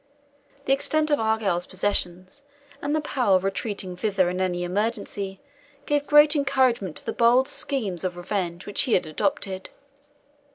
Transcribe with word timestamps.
The 0.65 0.73
extent 0.73 1.11
of 1.11 1.19
Argyle's 1.19 1.67
possessions, 1.67 2.41
and 2.81 2.95
the 2.95 3.01
power 3.01 3.35
of 3.35 3.43
retreating 3.43 3.95
thither 3.95 4.31
in 4.31 4.41
any 4.41 4.63
emergency, 4.63 5.39
gave 5.85 6.07
great 6.07 6.35
encouragement 6.35 6.95
to 6.97 7.05
the 7.05 7.13
bold 7.13 7.47
schemes 7.47 8.03
of 8.03 8.17
revenge 8.17 8.65
which 8.65 8.81
he 8.81 8.93
had 8.93 9.05
adopted. 9.05 9.69